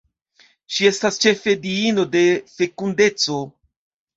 [0.77, 3.39] Ŝi estas ĉefe diino de fekundeco.